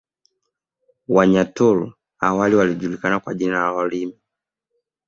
Wanyaturu 1.07 1.87
awali 2.19 2.55
walijulikana 2.55 3.19
kwa 3.19 3.33
jina 3.33 3.57
la 3.59 3.71
Warimi 3.71 4.17